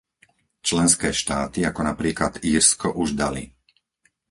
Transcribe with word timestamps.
Členské 0.69 1.09
štáty 1.21 1.59
ako 1.69 1.81
napríklad 1.91 2.33
Írsko 2.51 2.87
už 3.03 3.09
dali... 3.21 3.43